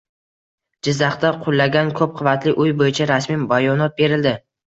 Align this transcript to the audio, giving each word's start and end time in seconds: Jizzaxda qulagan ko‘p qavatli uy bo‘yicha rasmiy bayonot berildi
Jizzaxda 0.87 1.29
qulagan 1.43 1.91
ko‘p 2.01 2.15
qavatli 2.21 2.55
uy 2.65 2.73
bo‘yicha 2.81 3.09
rasmiy 3.13 3.45
bayonot 3.55 3.95
berildi 4.01 4.35